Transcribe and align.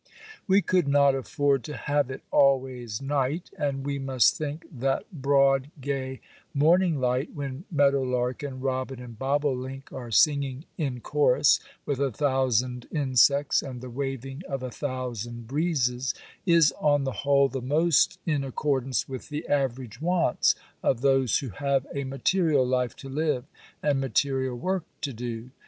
We 0.47 0.63
could 0.63 0.87
not 0.87 1.13
afford 1.13 1.63
to 1.65 1.77
have 1.77 2.09
it 2.09 2.23
always 2.31 3.03
night—and 3.03 3.85
we 3.85 3.99
must 3.99 4.35
think 4.35 4.65
that 4.71 5.05
broad, 5.11 5.69
gay 5.79 6.21
morning 6.55 6.99
light, 6.99 7.35
when 7.35 7.65
meadow 7.71 8.01
lark 8.01 8.41
and 8.41 8.63
robin 8.63 8.99
and 8.99 9.19
bobolink 9.19 9.93
are 9.93 10.09
singing 10.09 10.65
in 10.75 11.01
chorus 11.01 11.59
with 11.85 11.99
a 11.99 12.09
thousand 12.11 12.87
insects 12.91 13.61
and 13.61 13.79
the 13.79 13.91
waving 13.91 14.41
of 14.49 14.63
a 14.63 14.71
thousand 14.71 15.45
breezes, 15.45 16.15
is 16.47 16.71
on 16.79 17.03
the 17.03 17.21
whole 17.21 17.47
the 17.47 17.61
most 17.61 18.17
in 18.25 18.43
accordance 18.43 19.07
with 19.07 19.29
the 19.29 19.47
average 19.47 20.01
wants 20.01 20.55
of 20.81 21.01
those 21.01 21.37
who 21.37 21.49
have 21.49 21.85
a 21.93 22.05
material 22.05 22.65
life 22.65 22.95
to 22.95 23.07
live 23.07 23.45
and 23.83 24.01
material 24.01 24.57
work 24.57 24.83
to 25.01 25.13
do. 25.13 25.51